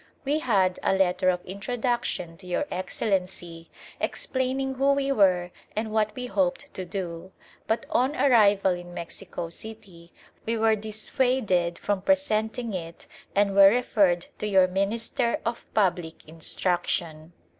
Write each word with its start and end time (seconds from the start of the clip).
We 0.25 0.39
held 0.39 0.79
a 0.81 0.95
letter 0.95 1.29
of 1.29 1.45
introduction 1.45 2.35
to 2.37 2.47
Your 2.47 2.65
Excellency 2.71 3.69
explaining 3.99 4.73
who 4.73 4.93
we 4.93 5.11
were 5.11 5.51
and 5.75 5.91
what 5.91 6.15
we 6.15 6.25
hoped 6.25 6.73
to 6.73 6.85
do, 6.85 7.31
but 7.67 7.85
on 7.91 8.15
arrival 8.15 8.71
in 8.71 8.95
Mexico 8.95 9.49
City 9.51 10.11
we 10.43 10.57
were 10.57 10.75
dissuaded 10.75 11.77
from 11.77 12.01
presenting 12.01 12.73
it 12.73 13.05
and 13.35 13.53
were 13.53 13.69
referred 13.69 14.25
to 14.39 14.47
your 14.47 14.65
Minister 14.67 15.39
of 15.45 15.71
Public 15.75 16.27
Instruction. 16.27 17.33